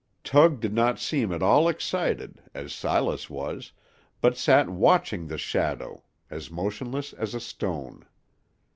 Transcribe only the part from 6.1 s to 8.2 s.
as motionless as a stone.